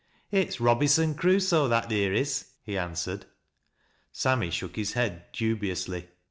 "It's 0.31 0.59
Robyson 0.59 1.13
Crusoe, 1.13 1.67
that 1.67 1.89
theer 1.89 2.11
is," 2.11 2.53
he 2.63 2.75
answered. 2.75 3.27
Sammy 4.11 4.49
shook 4.49 4.75
his 4.75 4.93
head 4.93 5.25
dubiously. 5.31 6.07